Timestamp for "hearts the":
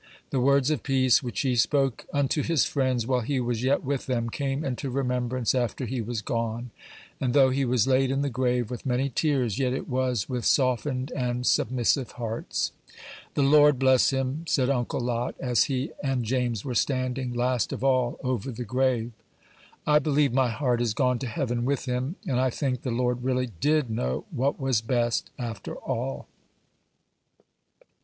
12.13-13.43